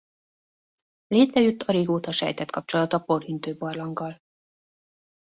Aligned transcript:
Létrejött 1.07 1.61
a 1.61 1.71
régóta 1.71 2.11
sejtett 2.11 2.49
kapcsolat 2.49 2.93
a 2.93 2.99
Porhintő-barlanggal. 2.99 4.17